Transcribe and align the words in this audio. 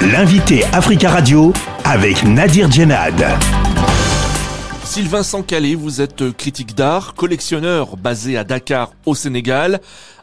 L'invité 0.00 0.62
Africa 0.72 1.10
Radio 1.10 1.52
avec 1.84 2.22
Nadir 2.22 2.70
Djenad. 2.70 3.20
Sylvain 4.84 5.24
Sankale, 5.24 5.74
vous 5.74 6.00
êtes 6.00 6.30
critique 6.36 6.76
d'art, 6.76 7.14
collectionneur 7.14 7.96
basé 7.96 8.38
à 8.38 8.44
Dakar 8.44 8.92
au 9.06 9.16
Sénégal. 9.16 9.80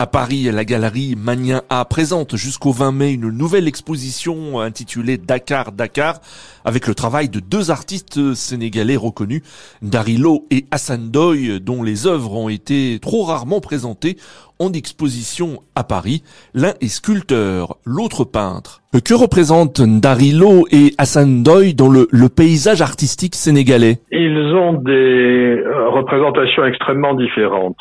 À 0.00 0.06
Paris, 0.06 0.48
la 0.52 0.64
galerie 0.64 1.16
Magnin 1.18 1.62
A 1.70 1.84
présente 1.84 2.36
jusqu'au 2.36 2.70
20 2.70 2.92
mai 2.92 3.12
une 3.14 3.30
nouvelle 3.30 3.66
exposition 3.66 4.60
intitulée 4.60 5.18
Dakar 5.18 5.72
Dakar 5.72 6.20
avec 6.64 6.86
le 6.86 6.94
travail 6.94 7.28
de 7.28 7.40
deux 7.40 7.72
artistes 7.72 8.32
sénégalais 8.34 8.94
reconnus, 8.94 9.42
Darilo 9.82 10.46
et 10.52 10.66
Hassan 10.70 11.10
Doy, 11.10 11.58
dont 11.58 11.82
les 11.82 12.06
œuvres 12.06 12.36
ont 12.36 12.48
été 12.48 13.00
trop 13.02 13.24
rarement 13.24 13.58
présentées 13.58 14.14
en 14.60 14.72
exposition 14.72 15.62
à 15.74 15.82
Paris. 15.82 16.22
L'un 16.54 16.74
est 16.80 16.86
sculpteur, 16.86 17.78
l'autre 17.84 18.22
peintre. 18.22 18.82
Que 19.04 19.14
représentent 19.14 19.82
Darilo 19.82 20.68
et 20.70 20.94
Hassan 20.98 21.42
Doy 21.42 21.74
dans 21.74 21.88
le, 21.88 22.06
paysage 22.28 22.82
artistique 22.82 23.34
sénégalais? 23.34 23.98
Ils 24.12 24.54
ont 24.54 24.74
des 24.74 25.60
représentations 25.92 26.64
extrêmement 26.66 27.14
différentes. 27.14 27.78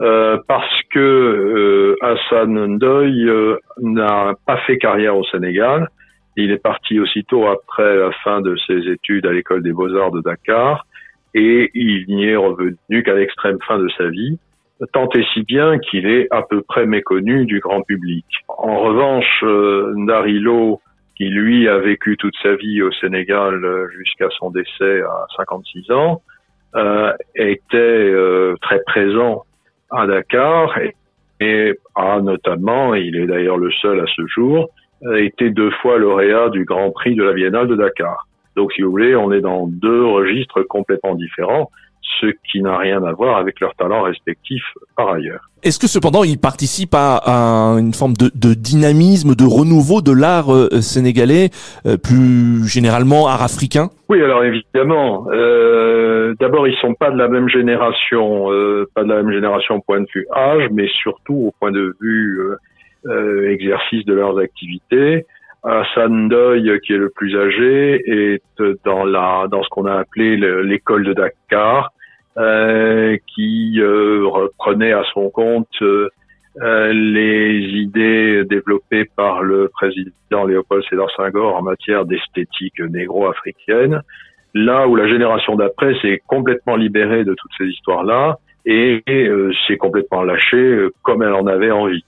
Euh, 0.00 0.38
parce 0.48 0.82
que 0.90 0.98
euh, 0.98 1.96
Hassan 2.00 2.54
Ndoye 2.76 3.28
euh, 3.28 3.58
n'a 3.82 4.32
pas 4.46 4.56
fait 4.58 4.78
carrière 4.78 5.14
au 5.14 5.24
Sénégal. 5.24 5.88
Il 6.36 6.50
est 6.52 6.62
parti 6.62 6.98
aussitôt 6.98 7.46
après 7.48 7.96
la 7.98 8.10
fin 8.24 8.40
de 8.40 8.56
ses 8.66 8.88
études 8.88 9.26
à 9.26 9.32
l'école 9.32 9.62
des 9.62 9.72
beaux-arts 9.72 10.12
de 10.12 10.22
Dakar 10.22 10.86
et 11.34 11.70
il 11.74 12.06
n'y 12.08 12.28
est 12.28 12.36
revenu 12.36 13.02
qu'à 13.04 13.14
l'extrême 13.14 13.58
fin 13.66 13.78
de 13.78 13.88
sa 13.98 14.08
vie, 14.08 14.38
tant 14.92 15.08
et 15.14 15.24
si 15.34 15.42
bien 15.42 15.78
qu'il 15.78 16.06
est 16.06 16.28
à 16.30 16.42
peu 16.42 16.62
près 16.62 16.86
méconnu 16.86 17.44
du 17.44 17.60
grand 17.60 17.82
public. 17.82 18.24
En 18.48 18.78
revanche, 18.80 19.44
Narilo, 19.96 20.80
qui 21.16 21.28
lui 21.28 21.68
a 21.68 21.78
vécu 21.78 22.16
toute 22.16 22.34
sa 22.42 22.54
vie 22.54 22.82
au 22.82 22.90
Sénégal 22.92 23.62
jusqu'à 23.98 24.28
son 24.38 24.50
décès 24.50 25.02
à 25.02 25.26
56 25.36 25.90
ans, 25.92 26.22
était 27.36 28.14
très 28.62 28.80
présent 28.86 29.44
à 29.90 30.06
Dakar 30.06 30.78
et, 31.40 31.78
a 31.94 32.20
notamment, 32.20 32.94
il 32.94 33.16
est 33.16 33.26
d'ailleurs 33.26 33.56
le 33.56 33.70
seul 33.70 34.00
à 34.00 34.04
ce 34.14 34.26
jour, 34.26 34.68
été 35.16 35.50
deux 35.50 35.70
fois 35.82 35.98
lauréat 35.98 36.50
du 36.50 36.64
Grand 36.64 36.90
Prix 36.90 37.14
de 37.14 37.22
la 37.22 37.32
Biennale 37.32 37.68
de 37.68 37.76
Dakar. 37.76 38.26
Donc, 38.56 38.72
si 38.72 38.82
vous 38.82 38.90
voulez, 38.90 39.16
on 39.16 39.32
est 39.32 39.40
dans 39.40 39.66
deux 39.66 40.04
registres 40.04 40.62
complètement 40.62 41.14
différents 41.14 41.70
ce 42.20 42.26
qui 42.50 42.62
n'a 42.62 42.76
rien 42.76 43.02
à 43.04 43.12
voir 43.12 43.36
avec 43.38 43.60
leurs 43.60 43.74
talents 43.74 44.02
respectifs 44.02 44.64
par 44.96 45.10
ailleurs. 45.10 45.50
Est-ce 45.62 45.78
que 45.78 45.86
cependant 45.86 46.24
ils 46.24 46.38
participent 46.38 46.94
à, 46.94 47.20
une 47.78 47.92
forme 47.92 48.14
de, 48.14 48.54
dynamisme, 48.54 49.34
de 49.34 49.44
renouveau 49.44 50.00
de 50.00 50.12
l'art 50.12 50.52
euh, 50.52 50.80
sénégalais, 50.80 51.50
euh, 51.86 51.96
plus 51.98 52.66
généralement 52.66 53.28
art 53.28 53.42
africain? 53.42 53.90
Oui, 54.08 54.22
alors 54.22 54.42
évidemment. 54.44 55.26
Euh, 55.32 56.34
D'abord, 56.40 56.66
ils 56.66 56.76
sont 56.76 56.94
pas 56.94 57.10
de 57.10 57.18
la 57.18 57.28
même 57.28 57.48
génération, 57.48 58.46
pas 58.94 59.02
de 59.02 59.08
la 59.08 59.22
même 59.22 59.32
génération 59.32 59.76
au 59.76 59.80
point 59.80 60.00
de 60.00 60.06
vue 60.14 60.26
âge, 60.34 60.68
mais 60.70 60.88
surtout 61.02 61.48
au 61.48 61.54
point 61.58 61.72
de 61.72 61.94
vue 62.00 62.40
exercice 63.48 64.04
de 64.06 64.14
leurs 64.14 64.38
activités. 64.38 65.26
Hassan 65.62 66.28
Doy, 66.28 66.80
qui 66.80 66.94
est 66.94 66.98
le 66.98 67.10
plus 67.10 67.36
âgé, 67.36 68.00
est 68.06 68.42
dans 68.84 69.04
la 69.04 69.46
dans 69.50 69.62
ce 69.62 69.68
qu'on 69.68 69.86
a 69.86 69.98
appelé 69.98 70.36
l'école 70.36 71.04
de 71.04 71.12
Dakar, 71.12 71.92
qui 72.36 73.74
euh, 73.78 74.26
reprenait 74.26 74.92
à 74.92 75.02
son 75.12 75.30
compte 75.30 75.68
euh, 75.82 76.08
les 76.92 77.58
idées 77.58 78.44
développées 78.44 79.04
par 79.16 79.42
le 79.42 79.68
président 79.68 80.44
Léopold 80.46 80.84
Sédar 80.88 81.10
Senghor 81.16 81.56
en 81.56 81.62
matière 81.62 82.04
d'esthétique 82.04 82.80
négro-africaine. 82.80 84.00
Là 84.54 84.88
où 84.88 84.96
la 84.96 85.08
génération 85.08 85.54
d'après 85.56 85.94
s'est 86.00 86.22
complètement 86.26 86.76
libérée 86.76 87.24
de 87.24 87.34
toutes 87.34 87.52
ces 87.56 87.66
histoires-là 87.66 88.38
et, 88.64 89.02
s'est 89.66 89.76
complètement 89.76 90.22
lâchée 90.22 90.88
comme 91.02 91.22
elle 91.22 91.34
en 91.34 91.46
avait 91.46 91.70
envie. 91.70 92.04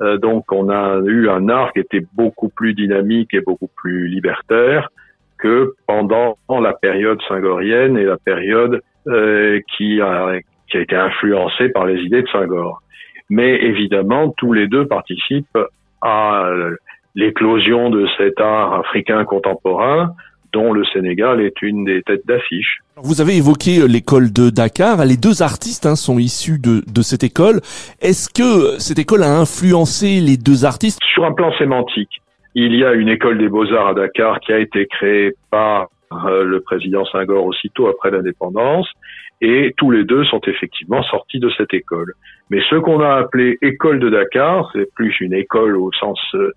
donc 0.00 0.52
on 0.52 0.68
a 0.68 1.00
eu 1.06 1.28
un 1.28 1.48
art 1.48 1.72
qui 1.72 1.80
était 1.80 2.04
beaucoup 2.14 2.50
plus 2.50 2.74
dynamique 2.74 3.32
et 3.32 3.40
beaucoup 3.40 3.70
plus 3.74 4.08
libertaire 4.08 4.90
que 5.38 5.74
pendant 5.86 6.36
la 6.48 6.74
période 6.74 7.20
singorienne 7.28 7.96
et 7.96 8.04
la 8.04 8.18
période 8.18 8.74
euh, 8.74 8.80
qui, 9.76 10.00
a, 10.00 10.38
qui 10.70 10.76
a 10.76 10.80
été 10.80 10.96
influencé 10.96 11.68
par 11.68 11.86
les 11.86 12.00
idées 12.02 12.22
de 12.22 12.28
Senghor. 12.28 12.82
Mais 13.30 13.56
évidemment, 13.62 14.34
tous 14.36 14.52
les 14.52 14.68
deux 14.68 14.86
participent 14.86 15.58
à 16.02 16.48
l'éclosion 17.14 17.90
de 17.90 18.06
cet 18.18 18.40
art 18.40 18.74
africain 18.74 19.24
contemporain 19.24 20.14
dont 20.52 20.72
le 20.72 20.84
Sénégal 20.86 21.40
est 21.40 21.60
une 21.60 21.84
des 21.84 22.02
têtes 22.02 22.26
d'affiche. 22.26 22.78
Vous 22.96 23.20
avez 23.20 23.36
évoqué 23.36 23.86
l'école 23.88 24.32
de 24.32 24.48
Dakar. 24.48 25.04
Les 25.04 25.16
deux 25.16 25.42
artistes 25.42 25.86
hein, 25.86 25.96
sont 25.96 26.18
issus 26.18 26.58
de, 26.58 26.82
de 26.86 27.02
cette 27.02 27.24
école. 27.24 27.60
Est-ce 28.00 28.28
que 28.32 28.78
cette 28.78 28.98
école 28.98 29.22
a 29.22 29.38
influencé 29.38 30.20
les 30.20 30.36
deux 30.36 30.64
artistes? 30.64 31.00
Sur 31.12 31.24
un 31.24 31.32
plan 31.32 31.52
sémantique, 31.58 32.22
il 32.54 32.74
y 32.74 32.84
a 32.84 32.92
une 32.92 33.08
école 33.08 33.38
des 33.38 33.48
beaux-arts 33.48 33.88
à 33.88 33.94
Dakar 33.94 34.40
qui 34.40 34.52
a 34.52 34.58
été 34.58 34.86
créée 34.86 35.32
par 35.50 35.82
euh, 35.82 35.86
le 36.10 36.60
président 36.60 37.04
Senghor 37.04 37.44
aussitôt 37.44 37.88
après 37.88 38.10
l'indépendance, 38.10 38.88
et 39.40 39.74
tous 39.76 39.90
les 39.90 40.04
deux 40.04 40.24
sont 40.24 40.40
effectivement 40.46 41.02
sortis 41.04 41.40
de 41.40 41.50
cette 41.56 41.74
école. 41.74 42.12
Mais 42.50 42.60
ce 42.70 42.76
qu'on 42.76 43.00
a 43.00 43.16
appelé 43.16 43.58
école 43.60 44.00
de 44.00 44.08
Dakar, 44.08 44.70
c'est 44.72 44.92
plus 44.94 45.20
une 45.20 45.34
école 45.34 45.76
au 45.76 45.92
sens 45.92 46.18
euh, 46.34 46.52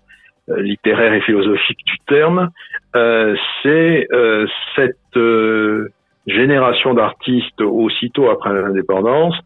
littéraire 0.48 1.12
et 1.12 1.20
philosophique 1.20 1.84
du 1.84 1.98
terme, 2.08 2.50
euh, 2.96 3.36
c'est 3.62 4.08
cette 4.74 4.96
génération 6.26 6.94
d'artistes 6.94 7.60
aussitôt 7.60 8.30
après 8.30 8.52
l'indépendance 8.52 9.36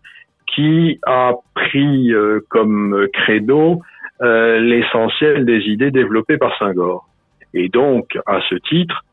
qui 0.54 0.98
a 1.04 1.32
pris 1.54 2.12
comme 2.48 3.06
credo 3.12 3.80
l'essentiel 4.20 5.44
des 5.44 5.62
idées 5.64 5.90
développées 5.90 6.38
par 6.38 6.56
Senghor. 6.58 7.06
Et 7.54 7.68
donc, 7.68 8.18
à 8.26 8.40
ce 8.48 8.56
titre, 8.56 9.04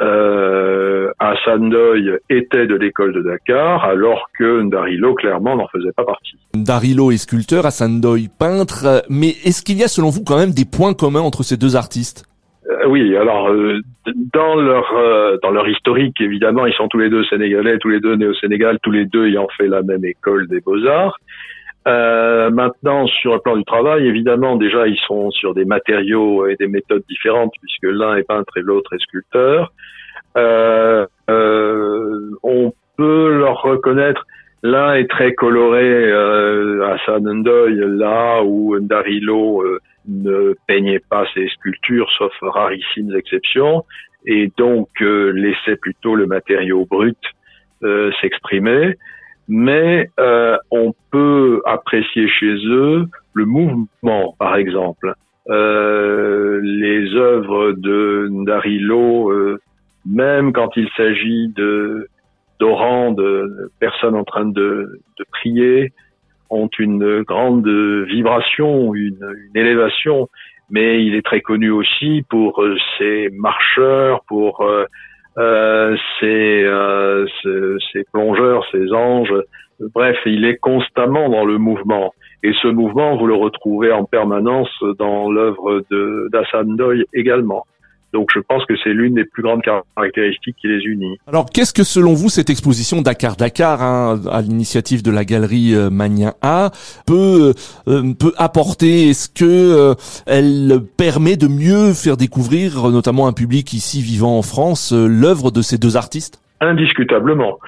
euh, 0.00 1.10
Hassan 1.18 1.68
Doy 1.68 2.18
était 2.30 2.66
de 2.66 2.74
l'école 2.74 3.12
de 3.12 3.22
Dakar, 3.22 3.84
alors 3.84 4.28
que 4.38 4.62
Ndarilo, 4.62 5.14
clairement, 5.14 5.56
n'en 5.56 5.68
faisait 5.68 5.92
pas 5.96 6.04
partie. 6.04 6.36
Ndarilo 6.54 7.10
est 7.10 7.18
sculpteur, 7.18 7.66
Hassan 7.66 8.00
Doy 8.00 8.28
peintre, 8.38 9.04
mais 9.08 9.28
est-ce 9.44 9.62
qu'il 9.62 9.78
y 9.78 9.84
a, 9.84 9.88
selon 9.88 10.08
vous, 10.08 10.24
quand 10.24 10.38
même 10.38 10.52
des 10.52 10.64
points 10.64 10.94
communs 10.94 11.20
entre 11.20 11.42
ces 11.42 11.56
deux 11.56 11.76
artistes? 11.76 12.24
Euh, 12.70 12.86
oui, 12.88 13.16
alors 13.16 13.48
euh, 13.48 13.80
dans 14.32 14.54
leur 14.54 14.92
euh, 14.96 15.38
dans 15.42 15.50
leur 15.50 15.68
historique, 15.68 16.20
évidemment, 16.20 16.66
ils 16.66 16.74
sont 16.74 16.88
tous 16.88 16.98
les 16.98 17.10
deux 17.10 17.24
sénégalais, 17.24 17.78
tous 17.78 17.88
les 17.88 18.00
deux 18.00 18.16
nés 18.16 18.26
au 18.26 18.34
Sénégal, 18.34 18.78
tous 18.82 18.90
les 18.90 19.06
deux 19.06 19.26
ayant 19.26 19.48
fait 19.56 19.66
la 19.66 19.82
même 19.82 20.04
école 20.04 20.46
des 20.46 20.60
beaux 20.60 20.86
arts. 20.86 21.18
Maintenant, 21.86 23.06
sur 23.06 23.34
le 23.34 23.40
plan 23.40 23.56
du 23.56 23.64
travail, 23.64 24.06
évidemment, 24.06 24.56
déjà, 24.56 24.86
ils 24.86 24.98
sont 25.06 25.30
sur 25.30 25.54
des 25.54 25.64
matériaux 25.64 26.46
et 26.46 26.56
des 26.56 26.68
méthodes 26.68 27.04
différentes, 27.08 27.52
puisque 27.60 27.92
l'un 27.92 28.16
est 28.16 28.24
peintre 28.24 28.56
et 28.56 28.62
l'autre 28.62 28.94
est 28.94 29.02
sculpteur. 29.02 29.72
Euh, 30.36 31.06
euh, 31.28 32.30
on 32.42 32.72
peut 32.96 33.38
leur 33.38 33.62
reconnaître 33.62 34.24
L'un 34.62 34.94
est 34.94 35.08
très 35.08 35.32
coloré 35.32 35.82
euh, 35.82 36.86
à 36.86 36.98
Sanendoy, 37.06 37.76
là 37.76 38.42
où 38.42 38.78
Ndarilo 38.78 39.62
euh, 39.62 39.78
ne 40.06 40.54
peignait 40.66 41.00
pas 41.08 41.24
ses 41.32 41.48
sculptures, 41.48 42.10
sauf 42.18 42.32
rarissimes 42.42 43.16
exceptions, 43.16 43.84
et 44.26 44.52
donc 44.58 44.88
euh, 45.00 45.30
laissait 45.30 45.76
plutôt 45.76 46.14
le 46.14 46.26
matériau 46.26 46.84
brut 46.84 47.18
s'exprimer. 48.20 48.96
Mais 49.48 50.10
on 50.70 50.92
peut 51.10 51.29
apprécier 51.70 52.28
chez 52.28 52.54
eux 52.66 53.06
le 53.34 53.44
mouvement, 53.44 54.34
par 54.38 54.56
exemple. 54.56 55.14
les 55.48 57.14
œuvres 57.14 57.72
de 57.72 58.28
Ndarilo 58.30 59.58
même 60.06 60.52
quand 60.52 60.76
il 60.76 60.88
s'agit 60.96 61.48
de 61.48 62.08
de 62.60 63.70
personnes 63.80 64.14
en 64.14 64.24
train 64.24 64.44
de, 64.44 65.00
prier, 65.30 65.92
ont 66.50 66.68
une 66.78 67.22
grande 67.22 67.66
vibration, 68.06 68.94
une, 68.94 69.34
élévation. 69.54 70.28
Mais 70.68 71.04
il 71.04 71.14
est 71.14 71.24
très 71.24 71.40
connu 71.40 71.70
aussi 71.70 72.22
pour 72.28 72.62
euh, 72.62 72.76
ses 72.96 73.28
marcheurs, 73.32 74.22
pour 74.28 74.60
euh, 74.60 74.84
euh, 75.38 75.96
euh, 76.22 77.26
ses, 77.42 78.04
plongeurs, 78.12 78.64
ses 78.70 78.92
anges. 78.92 79.34
Bref, 79.94 80.16
il 80.26 80.44
est 80.44 80.56
constamment 80.56 81.28
dans 81.28 81.44
le 81.44 81.58
mouvement. 81.58 82.12
Et 82.42 82.52
ce 82.62 82.68
mouvement, 82.68 83.16
vous 83.16 83.26
le 83.26 83.34
retrouvez 83.34 83.92
en 83.92 84.04
permanence 84.04 84.70
dans 84.98 85.30
l'œuvre 85.30 85.82
d'Hassan 86.30 86.76
Doy 86.76 87.04
également. 87.12 87.64
Donc 88.12 88.30
je 88.34 88.40
pense 88.40 88.64
que 88.66 88.74
c'est 88.82 88.92
l'une 88.92 89.14
des 89.14 89.24
plus 89.24 89.42
grandes 89.42 89.62
caractéristiques 89.62 90.56
qui 90.60 90.66
les 90.66 90.80
unit. 90.84 91.16
Alors 91.26 91.46
qu'est-ce 91.46 91.72
que 91.72 91.84
selon 91.84 92.14
vous 92.14 92.28
cette 92.28 92.50
exposition 92.50 93.02
Dakar 93.02 93.36
Dakar 93.36 93.82
hein, 93.82 94.20
à 94.30 94.40
l'initiative 94.40 95.02
de 95.02 95.10
la 95.10 95.24
galerie 95.24 95.74
euh, 95.74 95.90
Magnin 95.90 96.34
A 96.42 96.72
peut 97.06 97.54
euh, 97.86 98.14
peut 98.14 98.32
apporter? 98.36 99.10
Est-ce 99.10 99.28
que 99.28 99.44
euh, 99.44 99.94
elle 100.26 100.80
permet 100.96 101.36
de 101.36 101.46
mieux 101.46 101.92
faire 101.92 102.16
découvrir 102.16 102.88
notamment 102.90 103.28
un 103.28 103.32
public 103.32 103.72
ici 103.72 104.02
vivant 104.02 104.36
en 104.36 104.42
France 104.42 104.92
l'œuvre 104.92 105.52
de 105.52 105.62
ces 105.62 105.78
deux 105.78 105.96
artistes? 105.96 106.40
Indiscutablement, 106.60 107.58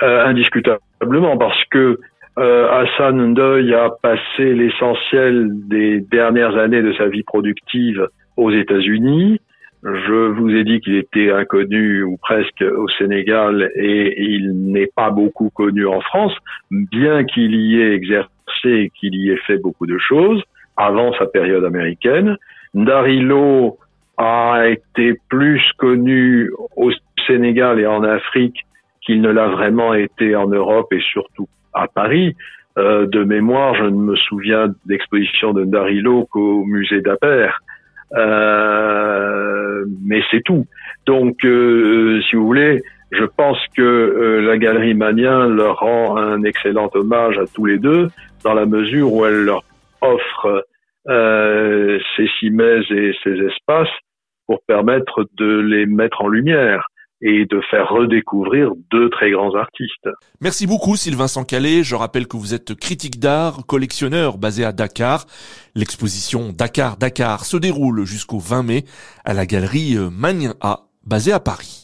indiscutablement 0.00 1.38
parce 1.38 1.64
que 1.70 1.98
Hassan 2.36 3.32
Ndoye 3.32 3.74
a 3.74 3.90
passé 4.02 4.54
l'essentiel 4.54 5.48
des 5.68 6.00
dernières 6.00 6.56
années 6.56 6.82
de 6.82 6.92
sa 6.92 7.08
vie 7.08 7.22
productive 7.22 8.06
aux 8.36 8.50
États-Unis. 8.50 9.40
Je 9.82 10.28
vous 10.28 10.50
ai 10.50 10.64
dit 10.64 10.80
qu'il 10.80 10.94
était 10.94 11.32
inconnu 11.32 12.02
ou 12.04 12.16
presque 12.16 12.62
au 12.62 12.88
Sénégal 12.98 13.70
et 13.74 14.22
il 14.22 14.52
n'est 14.70 14.90
pas 14.94 15.10
beaucoup 15.10 15.50
connu 15.50 15.86
en 15.86 16.00
France, 16.00 16.34
bien 16.70 17.24
qu'il 17.24 17.54
y 17.54 17.80
ait 17.80 17.92
exercé 17.94 18.28
et 18.64 18.90
qu'il 18.90 19.14
y 19.16 19.30
ait 19.30 19.40
fait 19.46 19.58
beaucoup 19.58 19.86
de 19.86 19.98
choses 19.98 20.42
avant 20.76 21.12
sa 21.14 21.26
période 21.26 21.64
américaine. 21.64 22.36
Darilo 22.74 23.78
a 24.18 24.68
été 24.68 25.18
plus 25.28 25.60
connu 25.78 26.50
au 26.76 26.92
Sénégal 27.32 27.80
et 27.80 27.86
en 27.86 28.02
Afrique 28.02 28.66
qu'il 29.00 29.22
ne 29.22 29.30
l'a 29.30 29.48
vraiment 29.48 29.94
été 29.94 30.36
en 30.36 30.46
Europe 30.46 30.92
et 30.92 31.00
surtout 31.00 31.48
à 31.72 31.88
Paris. 31.88 32.36
Euh, 32.78 33.06
de 33.06 33.24
mémoire, 33.24 33.74
je 33.74 33.84
ne 33.84 33.96
me 33.96 34.16
souviens 34.16 34.68
d'exposition 34.86 35.52
de 35.52 35.64
Darilo 35.64 36.26
qu'au 36.30 36.64
musée 36.64 37.00
d'Aper. 37.00 37.58
Euh, 38.14 39.84
mais 40.04 40.22
c'est 40.30 40.42
tout. 40.42 40.66
Donc, 41.06 41.44
euh, 41.44 42.20
si 42.28 42.36
vous 42.36 42.46
voulez, 42.46 42.82
je 43.10 43.24
pense 43.24 43.58
que 43.76 43.82
euh, 43.82 44.42
la 44.42 44.58
Galerie 44.58 44.94
Manien 44.94 45.48
leur 45.48 45.80
rend 45.80 46.16
un 46.16 46.42
excellent 46.42 46.90
hommage 46.94 47.38
à 47.38 47.46
tous 47.46 47.66
les 47.66 47.78
deux, 47.78 48.08
dans 48.44 48.54
la 48.54 48.66
mesure 48.66 49.12
où 49.12 49.24
elle 49.24 49.44
leur 49.44 49.62
offre 50.00 50.64
ces 51.04 52.28
cimaises 52.38 52.88
et 52.90 53.12
ces 53.24 53.36
espaces 53.40 53.88
pour 54.46 54.62
permettre 54.68 55.26
de 55.36 55.58
les 55.58 55.84
mettre 55.84 56.22
en 56.22 56.28
lumière 56.28 56.86
et 57.22 57.46
de 57.46 57.60
faire 57.70 57.88
redécouvrir 57.88 58.72
deux 58.90 59.08
très 59.10 59.30
grands 59.30 59.54
artistes. 59.54 60.08
Merci 60.40 60.66
beaucoup 60.66 60.96
Sylvain 60.96 61.28
Sancalé. 61.28 61.84
Je 61.84 61.94
rappelle 61.94 62.26
que 62.26 62.36
vous 62.36 62.52
êtes 62.52 62.74
critique 62.74 63.20
d'art, 63.20 63.64
collectionneur 63.66 64.38
basé 64.38 64.64
à 64.64 64.72
Dakar. 64.72 65.26
L'exposition 65.74 66.52
Dakar 66.52 66.96
Dakar 66.96 67.44
se 67.44 67.56
déroule 67.56 68.04
jusqu'au 68.04 68.38
20 68.38 68.62
mai 68.64 68.84
à 69.24 69.34
la 69.34 69.46
galerie 69.46 69.96
Magnin 70.10 70.54
A 70.60 70.86
basée 71.06 71.32
à 71.32 71.40
Paris. 71.40 71.78